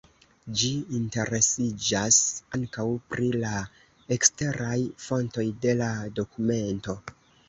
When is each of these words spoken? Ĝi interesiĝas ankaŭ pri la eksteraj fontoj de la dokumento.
Ĝi 0.59 0.69
interesiĝas 0.99 2.15
ankaŭ 2.57 2.85
pri 3.11 3.27
la 3.43 3.51
eksteraj 4.15 4.79
fontoj 5.09 5.45
de 5.67 5.75
la 5.83 5.91
dokumento. 6.21 6.97